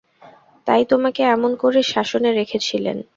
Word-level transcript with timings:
তাই 0.67 0.83
তোমাকে 0.85 1.21
এমন 1.35 1.51
করে 1.55 1.79
শাসনে 1.93 2.29
রেখেছিলেন। 2.31 2.97